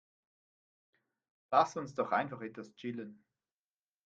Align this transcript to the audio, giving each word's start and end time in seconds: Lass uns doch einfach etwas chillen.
Lass 1.51 1.77
uns 1.77 1.93
doch 1.93 2.11
einfach 2.11 2.41
etwas 2.41 2.73
chillen. 2.73 3.23